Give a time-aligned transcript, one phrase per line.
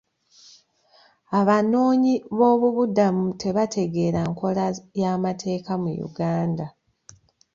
[1.39, 4.65] Abanoonyi boobubudamu tebategeera nkola
[5.01, 6.65] y'amateeka mu Uganda